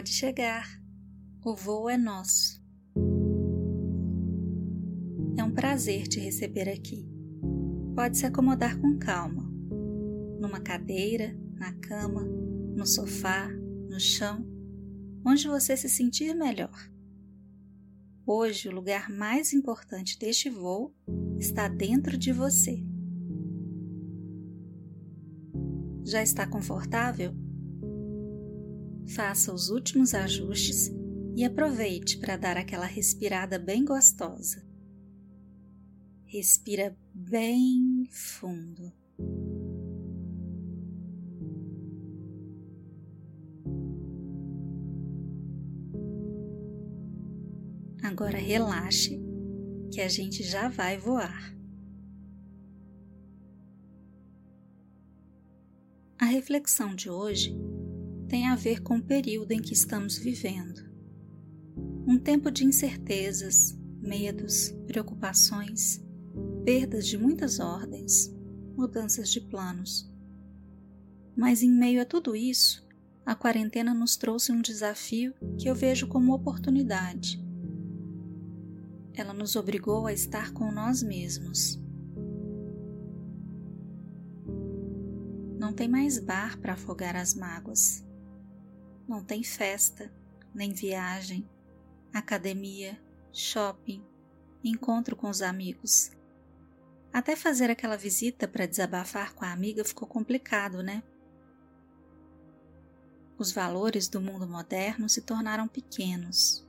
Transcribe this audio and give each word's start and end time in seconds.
Pode 0.00 0.14
chegar. 0.14 0.66
O 1.44 1.54
voo 1.54 1.86
é 1.90 1.98
nosso. 1.98 2.58
É 5.36 5.44
um 5.44 5.52
prazer 5.52 6.08
te 6.08 6.18
receber 6.18 6.70
aqui. 6.70 7.06
Pode 7.94 8.16
se 8.16 8.24
acomodar 8.24 8.80
com 8.80 8.98
calma, 8.98 9.42
numa 10.40 10.58
cadeira, 10.58 11.38
na 11.52 11.74
cama, 11.74 12.22
no 12.24 12.86
sofá, 12.86 13.46
no 13.90 14.00
chão, 14.00 14.42
onde 15.22 15.46
você 15.46 15.76
se 15.76 15.86
sentir 15.86 16.34
melhor. 16.34 16.90
Hoje, 18.24 18.70
o 18.70 18.74
lugar 18.74 19.10
mais 19.10 19.52
importante 19.52 20.18
deste 20.18 20.48
voo 20.48 20.94
está 21.38 21.68
dentro 21.68 22.16
de 22.16 22.32
você. 22.32 22.82
Já 26.06 26.22
está 26.22 26.46
confortável? 26.46 27.34
Faça 29.14 29.52
os 29.52 29.70
últimos 29.70 30.14
ajustes 30.14 30.88
e 31.36 31.44
aproveite 31.44 32.18
para 32.18 32.36
dar 32.36 32.56
aquela 32.56 32.86
respirada 32.86 33.58
bem 33.58 33.84
gostosa. 33.84 34.64
Respira 36.26 36.96
bem 37.12 38.06
fundo. 38.08 38.92
Agora 48.00 48.38
relaxe, 48.38 49.20
que 49.92 50.00
a 50.00 50.08
gente 50.08 50.44
já 50.44 50.68
vai 50.68 50.96
voar. 50.98 51.52
A 56.16 56.26
reflexão 56.26 56.94
de 56.94 57.10
hoje 57.10 57.69
tem 58.30 58.48
a 58.48 58.56
ver 58.56 58.80
com 58.82 58.96
o 58.96 59.02
período 59.02 59.52
em 59.52 59.60
que 59.60 59.74
estamos 59.74 60.16
vivendo. 60.16 60.88
Um 62.06 62.18
tempo 62.18 62.50
de 62.50 62.64
incertezas, 62.64 63.78
medos, 64.00 64.70
preocupações, 64.86 66.02
perdas 66.64 67.06
de 67.06 67.18
muitas 67.18 67.60
ordens, 67.60 68.34
mudanças 68.74 69.28
de 69.30 69.42
planos. 69.42 70.10
Mas 71.36 71.62
em 71.62 71.70
meio 71.70 72.00
a 72.00 72.06
tudo 72.06 72.34
isso, 72.34 72.88
a 73.26 73.34
quarentena 73.34 73.92
nos 73.92 74.16
trouxe 74.16 74.50
um 74.50 74.62
desafio 74.62 75.34
que 75.58 75.68
eu 75.68 75.74
vejo 75.74 76.06
como 76.06 76.34
oportunidade 76.34 77.38
ela 79.20 79.34
nos 79.34 79.54
obrigou 79.54 80.06
a 80.06 80.12
estar 80.12 80.52
com 80.52 80.72
nós 80.72 81.02
mesmos. 81.02 81.78
Não 85.58 85.72
tem 85.74 85.88
mais 85.88 86.18
bar 86.18 86.58
para 86.58 86.72
afogar 86.72 87.14
as 87.14 87.34
mágoas. 87.34 88.02
Não 89.10 89.24
tem 89.24 89.42
festa, 89.42 90.08
nem 90.54 90.72
viagem, 90.72 91.44
academia, 92.14 92.96
shopping, 93.32 94.06
encontro 94.62 95.16
com 95.16 95.28
os 95.28 95.42
amigos. 95.42 96.12
Até 97.12 97.34
fazer 97.34 97.70
aquela 97.70 97.96
visita 97.96 98.46
para 98.46 98.66
desabafar 98.66 99.34
com 99.34 99.44
a 99.44 99.50
amiga 99.50 99.84
ficou 99.84 100.06
complicado, 100.06 100.80
né? 100.80 101.02
Os 103.36 103.50
valores 103.50 104.06
do 104.06 104.20
mundo 104.20 104.46
moderno 104.46 105.08
se 105.08 105.22
tornaram 105.22 105.66
pequenos 105.66 106.64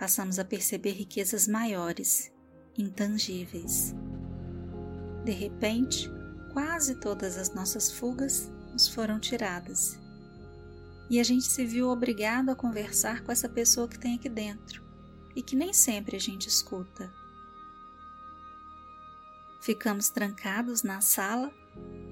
passamos 0.00 0.38
a 0.38 0.44
perceber 0.46 0.92
riquezas 0.92 1.46
maiores, 1.46 2.32
intangíveis. 2.78 3.94
De 5.26 5.30
repente, 5.30 6.10
quase 6.54 6.98
todas 6.98 7.36
as 7.36 7.54
nossas 7.54 7.92
fugas 7.92 8.50
nos 8.72 8.88
foram 8.88 9.20
tiradas. 9.20 10.00
E 11.10 11.20
a 11.20 11.24
gente 11.24 11.44
se 11.44 11.66
viu 11.66 11.90
obrigado 11.90 12.50
a 12.50 12.54
conversar 12.54 13.22
com 13.22 13.32
essa 13.32 13.48
pessoa 13.48 13.88
que 13.88 13.98
tem 13.98 14.14
aqui 14.14 14.28
dentro 14.28 14.82
e 15.36 15.42
que 15.42 15.56
nem 15.56 15.72
sempre 15.72 16.16
a 16.16 16.20
gente 16.20 16.48
escuta. 16.48 17.12
Ficamos 19.60 20.08
trancados 20.08 20.82
na 20.82 21.02
sala 21.02 21.52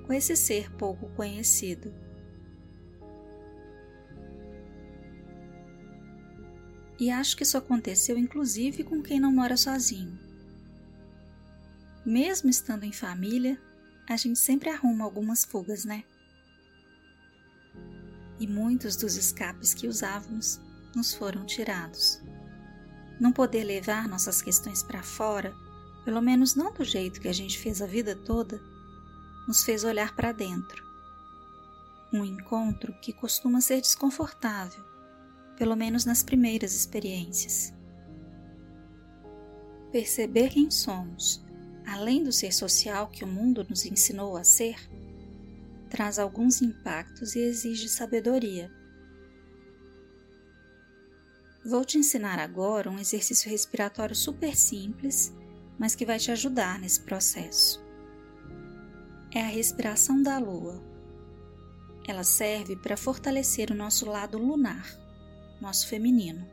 com 0.04 0.12
esse 0.12 0.36
ser 0.36 0.70
pouco 0.72 1.09
conhecido 1.10 1.94
E 6.98 7.10
acho 7.10 7.36
que 7.36 7.44
isso 7.44 7.56
aconteceu 7.56 8.19
inclusive 8.19 8.82
com 8.82 9.00
quem 9.00 9.20
não 9.20 9.30
mora 9.30 9.56
sozinho. 9.56 10.19
Mesmo 12.04 12.50
estando 12.50 12.84
em 12.84 12.92
família, 12.92 13.60
a 14.09 14.16
gente 14.16 14.38
sempre 14.38 14.69
arruma 14.69 15.04
algumas 15.04 15.44
fugas, 15.44 15.84
né? 15.84 16.03
E 18.38 18.47
muitos 18.47 18.97
dos 18.97 19.16
escapes 19.16 19.75
que 19.75 19.88
usávamos 19.88 20.60
nos 20.94 21.15
foram 21.15 21.44
tirados. 21.44 22.21
Não 23.21 23.32
poder 23.32 23.65
levar 23.65 24.09
nossas 24.09 24.41
questões 24.41 24.82
para 24.82 25.03
fora, 25.03 25.54
pelo 26.04 26.22
menos 26.22 26.54
não 26.54 26.72
do 26.72 26.84
jeito 26.84 27.21
que 27.21 27.28
a 27.28 27.32
gente 27.32 27.59
fez 27.59 27.82
a 27.82 27.87
vida 27.87 28.15
toda, 28.15 28.60
nos 29.47 29.65
fez 29.65 29.82
olhar 29.84 30.15
para 30.15 30.32
dentro. 30.32 30.87
Um 32.12 32.25
encontro 32.25 32.93
que 33.00 33.12
costuma 33.12 33.60
ser 33.60 33.81
desconfortável, 33.81 34.84
pelo 35.56 35.75
menos 35.77 36.04
nas 36.04 36.22
primeiras 36.22 36.75
experiências. 36.75 37.72
Perceber 39.91 40.50
quem 40.50 40.71
somos, 40.71 41.44
além 41.87 42.22
do 42.22 42.31
ser 42.31 42.53
social 42.53 43.09
que 43.09 43.25
o 43.25 43.27
mundo 43.27 43.66
nos 43.69 43.84
ensinou 43.84 44.37
a 44.37 44.44
ser, 44.44 44.77
traz 45.88 46.19
alguns 46.19 46.62
impactos 46.62 47.34
e 47.34 47.41
exige 47.41 47.88
sabedoria. 47.88 48.71
Vou 51.65 51.84
te 51.84 51.99
ensinar 51.99 52.38
agora 52.38 52.91
um 52.91 52.99
exercício 52.99 53.50
respiratório 53.50 54.15
super 54.15 54.56
simples, 54.56 55.34
mas 55.78 55.94
que 55.94 56.06
vai 56.06 56.19
te 56.19 56.31
ajudar 56.31 56.78
nesse 56.78 57.00
processo. 57.00 57.84
É 59.34 59.41
a 59.41 59.48
respiração 59.48 60.22
da 60.22 60.38
lua. 60.38 60.82
Ela 62.06 62.25
serve 62.25 62.77
para 62.77 62.97
fortalecer 62.97 63.71
o 63.71 63.75
nosso 63.75 64.06
lado 64.06 64.38
lunar 64.38 64.87
nosso 65.60 65.88
feminino. 65.88 66.47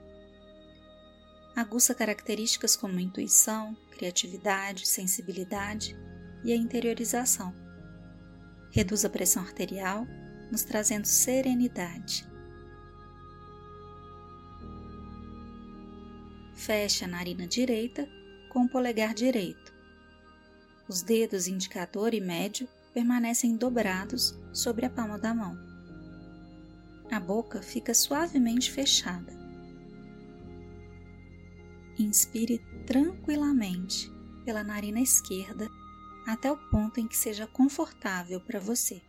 Aguça 1.55 1.95
características 1.95 2.75
como 2.75 2.99
intuição, 2.99 3.75
criatividade, 3.91 4.87
sensibilidade 4.87 5.95
e 6.43 6.51
a 6.51 6.55
interiorização. 6.55 7.64
Reduz 8.75 9.05
a 9.05 9.09
pressão 9.09 9.41
arterial, 9.41 10.05
nos 10.51 10.63
trazendo 10.63 11.05
serenidade. 11.05 12.27
Feche 16.53 17.05
a 17.05 17.07
narina 17.07 17.47
direita 17.47 18.07
com 18.49 18.65
o 18.65 18.69
polegar 18.69 19.13
direito. 19.13 19.73
Os 20.87 21.01
dedos 21.01 21.47
indicador 21.47 22.13
e 22.13 22.19
médio 22.19 22.67
permanecem 22.93 23.55
dobrados 23.55 24.37
sobre 24.51 24.85
a 24.85 24.89
palma 24.89 25.17
da 25.17 25.33
mão 25.33 25.75
a 27.11 27.19
boca 27.19 27.61
fica 27.61 27.93
suavemente 27.93 28.71
fechada. 28.71 29.33
Inspire 31.97 32.59
tranquilamente 32.85 34.11
pela 34.43 34.63
narina 34.63 34.99
esquerda 34.99 35.69
até 36.25 36.51
o 36.51 36.57
ponto 36.57 36.99
em 36.99 37.07
que 37.07 37.15
seja 37.15 37.45
confortável 37.47 38.39
para 38.41 38.59
você. 38.59 39.01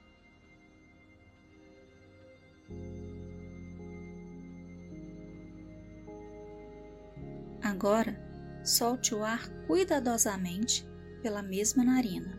Agora, 7.63 8.17
solte 8.65 9.15
o 9.15 9.25
ar 9.25 9.49
cuidadosamente 9.67 10.87
pela 11.23 11.43
mesma 11.43 11.85
narina. 11.85 12.37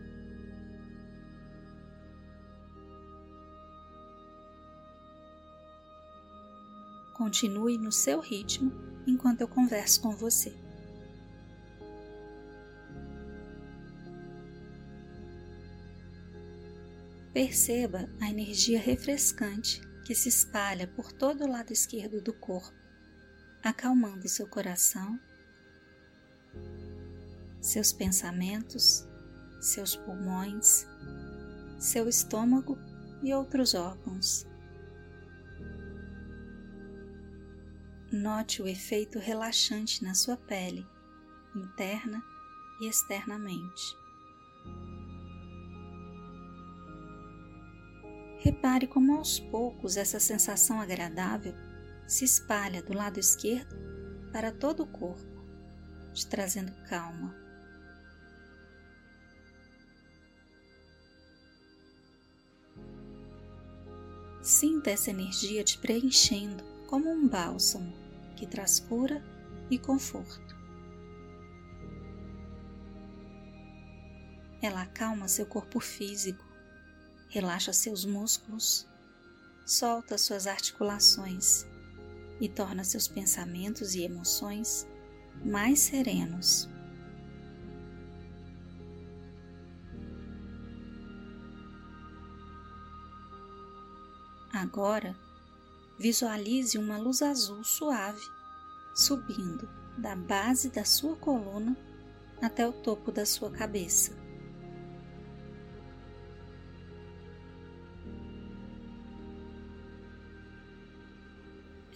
Continue 7.14 7.76
no 7.76 7.90
seu 7.90 8.20
ritmo 8.20 8.72
enquanto 9.06 9.40
eu 9.40 9.48
converso 9.48 10.00
com 10.00 10.10
você. 10.16 10.67
Perceba 17.38 18.10
a 18.20 18.28
energia 18.28 18.80
refrescante 18.80 19.80
que 20.04 20.12
se 20.12 20.28
espalha 20.28 20.88
por 20.88 21.12
todo 21.12 21.44
o 21.44 21.48
lado 21.48 21.72
esquerdo 21.72 22.20
do 22.20 22.32
corpo, 22.32 22.76
acalmando 23.62 24.28
seu 24.28 24.48
coração, 24.48 25.16
seus 27.60 27.92
pensamentos, 27.92 29.06
seus 29.60 29.94
pulmões, 29.94 30.84
seu 31.78 32.08
estômago 32.08 32.76
e 33.22 33.32
outros 33.32 33.72
órgãos. 33.72 34.44
Note 38.10 38.60
o 38.62 38.66
efeito 38.66 39.20
relaxante 39.20 40.02
na 40.02 40.12
sua 40.12 40.36
pele, 40.36 40.84
interna 41.54 42.20
e 42.80 42.88
externamente. 42.88 44.07
Repare 48.38 48.86
como 48.86 49.16
aos 49.16 49.40
poucos 49.40 49.96
essa 49.96 50.20
sensação 50.20 50.80
agradável 50.80 51.54
se 52.06 52.24
espalha 52.24 52.82
do 52.82 52.92
lado 52.92 53.18
esquerdo 53.18 53.76
para 54.32 54.52
todo 54.52 54.84
o 54.84 54.86
corpo, 54.86 55.44
te 56.14 56.26
trazendo 56.26 56.72
calma. 56.88 57.34
Sinta 64.42 64.90
essa 64.90 65.10
energia 65.10 65.62
te 65.62 65.76
preenchendo 65.78 66.64
como 66.86 67.10
um 67.10 67.28
bálsamo 67.28 67.92
que 68.34 68.46
traz 68.46 68.80
cura 68.80 69.22
e 69.68 69.78
conforto. 69.78 70.56
Ela 74.62 74.82
acalma 74.82 75.28
seu 75.28 75.44
corpo 75.44 75.78
físico, 75.80 76.47
relaxa 77.28 77.72
seus 77.72 78.04
músculos, 78.04 78.86
solta 79.66 80.16
suas 80.16 80.46
articulações 80.46 81.66
e 82.40 82.48
torna 82.48 82.84
seus 82.84 83.06
pensamentos 83.06 83.94
e 83.94 84.02
emoções 84.02 84.86
mais 85.44 85.80
serenos. 85.80 86.68
Agora, 94.52 95.14
visualize 95.98 96.78
uma 96.78 96.96
luz 96.96 97.22
azul 97.22 97.62
suave 97.62 98.20
subindo 98.94 99.68
da 99.96 100.16
base 100.16 100.70
da 100.70 100.84
sua 100.84 101.14
coluna 101.16 101.76
até 102.42 102.66
o 102.66 102.72
topo 102.72 103.12
da 103.12 103.24
sua 103.24 103.50
cabeça. 103.50 104.27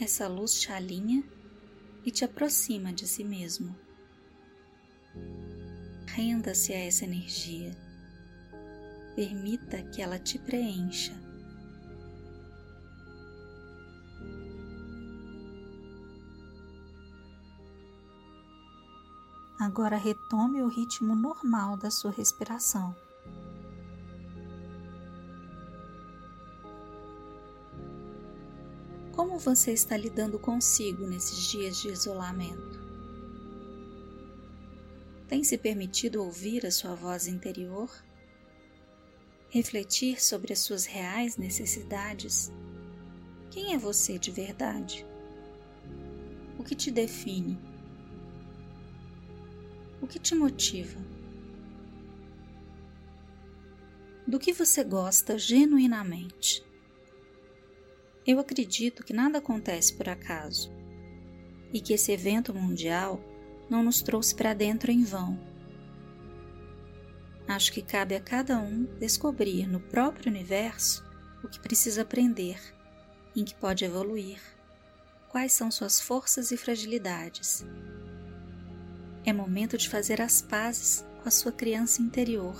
Essa 0.01 0.27
luz 0.29 0.61
te 0.61 0.73
alinha 0.73 1.23
e 2.05 2.11
te 2.11 2.25
aproxima 2.25 2.93
de 2.93 3.07
si 3.07 3.23
mesmo. 3.23 3.77
Renda-se 6.07 6.73
a 6.73 6.79
essa 6.79 7.05
energia. 7.05 7.77
Permita 9.15 9.83
que 9.85 10.03
ela 10.03 10.19
te 10.19 10.39
preencha. 10.39 11.13
Agora 19.61 19.97
retome 19.97 20.61
o 20.61 20.69
ritmo 20.69 21.15
normal 21.15 21.77
da 21.77 21.91
sua 21.91 22.11
respiração. 22.11 22.95
Você 29.43 29.73
está 29.73 29.97
lidando 29.97 30.39
consigo 30.39 31.05
nesses 31.07 31.49
dias 31.49 31.77
de 31.79 31.89
isolamento? 31.89 32.81
Tem 35.29 35.43
se 35.43 35.59
permitido 35.59 36.23
ouvir 36.23 36.65
a 36.65 36.71
sua 36.71 36.95
voz 36.95 37.27
interior? 37.27 37.91
Refletir 39.49 40.23
sobre 40.23 40.53
as 40.53 40.61
suas 40.61 40.87
reais 40.87 41.37
necessidades? 41.37 42.53
Quem 43.51 43.75
é 43.75 43.79
você 43.79 44.17
de 44.19 44.31
verdade? 44.31 45.05
O 46.59 46.63
que 46.63 46.77
te 46.77 46.91
define? 46.91 47.59
O 50.01 50.07
que 50.07 50.21
te 50.21 50.35
motiva? 50.37 51.01
Do 54.27 54.39
que 54.39 54.53
você 54.53 54.85
gosta 54.85 55.37
genuinamente? 55.37 56.65
Eu 58.27 58.39
acredito 58.39 59.05
que 59.05 59.13
nada 59.13 59.39
acontece 59.39 59.95
por 59.95 60.09
acaso 60.09 60.73
e 61.73 61.81
que 61.81 61.93
esse 61.93 62.13
evento 62.13 62.55
mundial 62.55 63.21
não 63.69 63.83
nos 63.83 64.03
trouxe 64.03 64.35
para 64.35 64.55
dentro 64.55 64.91
em 64.91 65.03
vão. 65.03 65.39
Acho 67.49 67.73
que 67.73 67.83
cabe 67.83 68.15
a 68.15 68.21
cada 68.21 68.59
um 68.59 68.85
descobrir 68.99 69.67
no 69.67 69.81
próprio 69.81 70.31
universo 70.31 71.05
o 71.43 71.49
que 71.49 71.59
precisa 71.59 72.03
aprender, 72.03 72.61
em 73.35 73.45
que 73.45 73.55
pode 73.55 73.85
evoluir, 73.85 74.41
quais 75.29 75.53
são 75.53 75.71
suas 75.71 76.01
forças 76.01 76.53
e 76.53 76.57
fragilidades 76.57 77.65
é 79.25 79.33
momento 79.33 79.79
de 79.79 79.89
fazer 79.89 80.21
as 80.21 80.43
pazes 80.43 81.05
com 81.23 81.29
a 81.29 81.31
sua 81.31 81.53
criança 81.53 82.03
interior, 82.03 82.57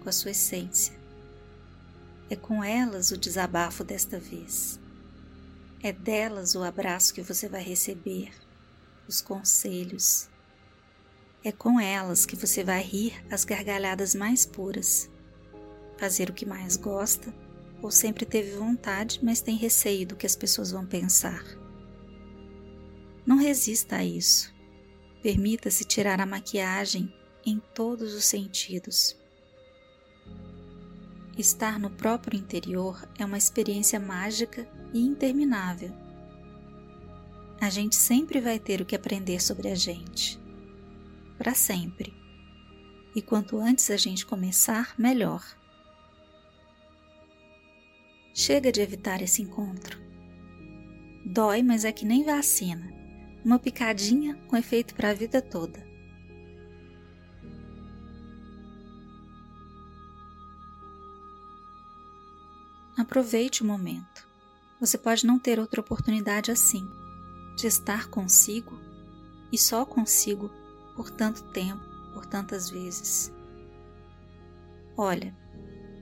com 0.00 0.08
a 0.08 0.12
sua 0.12 0.30
essência. 0.30 0.94
É 2.28 2.34
com 2.34 2.62
elas 2.62 3.10
o 3.10 3.16
desabafo 3.16 3.84
desta 3.84 4.18
vez. 4.18 4.80
É 5.82 5.92
delas 5.92 6.54
o 6.54 6.62
abraço 6.62 7.14
que 7.14 7.22
você 7.22 7.48
vai 7.48 7.62
receber, 7.62 8.32
os 9.06 9.20
conselhos. 9.20 10.28
É 11.44 11.52
com 11.52 11.78
elas 11.78 12.26
que 12.26 12.34
você 12.34 12.64
vai 12.64 12.82
rir 12.82 13.24
as 13.30 13.44
gargalhadas 13.44 14.14
mais 14.14 14.44
puras, 14.44 15.08
fazer 15.96 16.28
o 16.28 16.32
que 16.32 16.44
mais 16.44 16.76
gosta 16.76 17.32
ou 17.80 17.90
sempre 17.90 18.26
teve 18.26 18.56
vontade, 18.56 19.20
mas 19.22 19.40
tem 19.40 19.56
receio 19.56 20.06
do 20.06 20.16
que 20.16 20.26
as 20.26 20.34
pessoas 20.34 20.72
vão 20.72 20.84
pensar. 20.84 21.44
Não 23.24 23.36
resista 23.36 23.96
a 23.96 24.04
isso. 24.04 24.52
Permita-se 25.22 25.84
tirar 25.84 26.20
a 26.20 26.26
maquiagem 26.26 27.12
em 27.44 27.60
todos 27.74 28.14
os 28.14 28.24
sentidos. 28.24 29.16
Estar 31.36 31.78
no 31.78 31.90
próprio 31.90 32.38
interior 32.38 33.06
é 33.18 33.24
uma 33.24 33.36
experiência 33.36 34.00
mágica 34.00 34.66
e 34.92 35.00
interminável. 35.00 35.92
A 37.60 37.68
gente 37.68 37.96
sempre 37.96 38.40
vai 38.40 38.58
ter 38.58 38.80
o 38.80 38.86
que 38.86 38.96
aprender 38.96 39.42
sobre 39.42 39.68
a 39.68 39.74
gente. 39.74 40.40
Para 41.36 41.54
sempre. 41.54 42.14
E 43.14 43.20
quanto 43.20 43.58
antes 43.58 43.90
a 43.90 43.96
gente 43.96 44.24
começar, 44.24 44.94
melhor. 44.98 45.44
Chega 48.34 48.70
de 48.72 48.80
evitar 48.80 49.22
esse 49.22 49.42
encontro. 49.42 49.98
Dói, 51.24 51.62
mas 51.62 51.84
é 51.84 51.92
que 51.92 52.04
nem 52.04 52.24
vacina 52.24 52.96
uma 53.46 53.60
picadinha 53.60 54.34
com 54.48 54.56
efeito 54.56 54.92
para 54.96 55.10
a 55.10 55.14
vida 55.14 55.40
toda. 55.40 55.85
Aproveite 63.06 63.62
o 63.62 63.64
momento. 63.64 64.26
Você 64.80 64.98
pode 64.98 65.24
não 65.24 65.38
ter 65.38 65.60
outra 65.60 65.80
oportunidade 65.80 66.50
assim, 66.50 66.84
de 67.56 67.68
estar 67.68 68.08
consigo 68.08 68.76
e 69.52 69.56
só 69.56 69.86
consigo 69.86 70.50
por 70.96 71.08
tanto 71.08 71.44
tempo, 71.52 71.80
por 72.12 72.26
tantas 72.26 72.68
vezes. 72.68 73.32
Olha, 74.96 75.32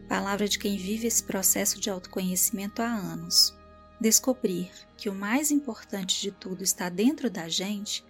palavra 0.09 0.49
de 0.49 0.59
quem 0.59 0.79
vive 0.79 1.07
esse 1.07 1.23
processo 1.23 1.79
de 1.79 1.91
autoconhecimento 1.91 2.81
há 2.81 2.87
anos 2.87 3.55
Descobrir 4.01 4.71
que 4.97 5.09
o 5.09 5.15
mais 5.15 5.51
importante 5.51 6.21
de 6.23 6.33
tudo 6.33 6.65
está 6.65 6.89
dentro 6.89 7.31
da 7.31 7.49
gente 7.49 8.03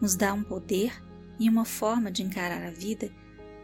nos 0.00 0.14
dá 0.14 0.32
um 0.32 0.42
poder 0.42 1.02
e 1.38 1.48
uma 1.48 1.64
forma 1.64 2.12
de 2.12 2.22
encarar 2.22 2.62
a 2.62 2.70
vida 2.70 3.10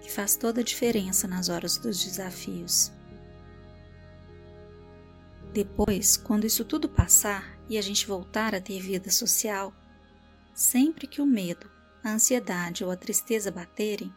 que 0.00 0.10
faz 0.10 0.36
toda 0.36 0.60
a 0.60 0.64
diferença 0.64 1.28
nas 1.28 1.48
horas 1.48 1.78
dos 1.78 2.04
desafios. 2.04 2.92
Depois, 5.52 6.16
quando 6.16 6.46
isso 6.46 6.64
tudo 6.64 6.88
passar 6.88 7.58
e 7.68 7.76
a 7.76 7.82
gente 7.82 8.06
voltar 8.06 8.54
a 8.54 8.60
ter 8.60 8.80
vida 8.80 9.10
social, 9.10 9.72
sempre 10.54 11.06
que 11.06 11.20
o 11.20 11.26
medo, 11.26 11.70
a 12.02 12.10
ansiedade 12.10 12.82
ou 12.82 12.90
a 12.90 12.96
tristeza 12.96 13.50
baterem, 13.50 14.12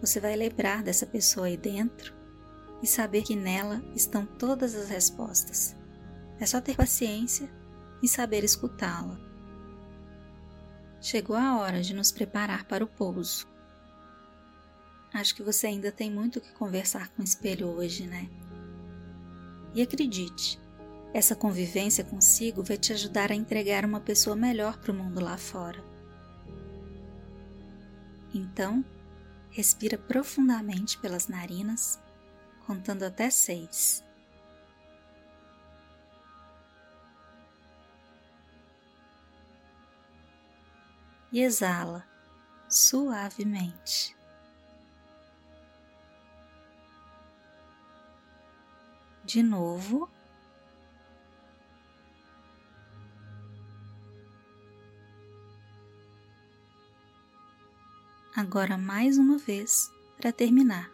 você 0.00 0.18
vai 0.18 0.34
lembrar 0.34 0.82
dessa 0.82 1.06
pessoa 1.06 1.46
aí 1.46 1.56
dentro 1.56 2.12
e 2.82 2.86
saber 2.86 3.22
que 3.22 3.36
nela 3.36 3.80
estão 3.94 4.26
todas 4.26 4.74
as 4.74 4.88
respostas. 4.88 5.76
É 6.40 6.46
só 6.46 6.60
ter 6.60 6.76
paciência 6.76 7.48
e 8.02 8.08
saber 8.08 8.42
escutá-la. 8.42 9.18
Chegou 11.00 11.36
a 11.36 11.58
hora 11.58 11.80
de 11.80 11.94
nos 11.94 12.10
preparar 12.10 12.64
para 12.64 12.84
o 12.84 12.88
pouso. 12.88 13.46
Acho 15.12 15.34
que 15.34 15.44
você 15.44 15.68
ainda 15.68 15.92
tem 15.92 16.10
muito 16.10 16.40
que 16.40 16.52
conversar 16.54 17.08
com 17.10 17.22
o 17.22 17.24
espelho 17.24 17.68
hoje, 17.68 18.04
né? 18.04 18.28
E 19.74 19.82
acredite, 19.82 20.60
essa 21.12 21.34
convivência 21.34 22.04
consigo 22.04 22.62
vai 22.62 22.78
te 22.78 22.92
ajudar 22.92 23.32
a 23.32 23.34
entregar 23.34 23.84
uma 23.84 24.00
pessoa 24.00 24.36
melhor 24.36 24.78
para 24.78 24.92
o 24.92 24.94
mundo 24.94 25.20
lá 25.20 25.36
fora. 25.36 25.82
Então, 28.32 28.84
respira 29.50 29.98
profundamente 29.98 30.98
pelas 30.98 31.28
narinas, 31.28 32.00
contando 32.66 33.02
até 33.02 33.28
seis. 33.30 34.04
e 41.34 41.42
exala 41.42 42.06
suavemente. 42.68 44.16
de 49.34 49.42
novo. 49.42 50.08
Agora 58.36 58.78
mais 58.78 59.18
uma 59.18 59.36
vez 59.36 59.90
para 60.16 60.32
terminar. 60.32 60.88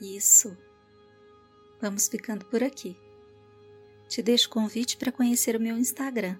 Isso. 0.00 0.58
Vamos 1.80 2.08
ficando 2.08 2.44
por 2.46 2.64
aqui. 2.64 2.96
Te 4.08 4.20
deixo 4.20 4.50
convite 4.50 4.96
para 4.96 5.12
conhecer 5.12 5.54
o 5.54 5.60
meu 5.60 5.78
Instagram, 5.78 6.36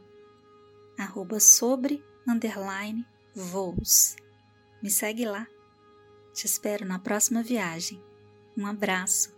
arroba 0.99 1.39
sobre 1.39 2.05
underline 2.27 3.07
voos. 3.35 4.17
Me 4.83 4.91
segue 4.91 5.25
lá. 5.25 5.47
Te 6.33 6.47
espero 6.47 6.85
na 6.85 6.99
próxima 6.99 7.43
viagem. 7.43 8.03
Um 8.57 8.67
abraço. 8.67 9.35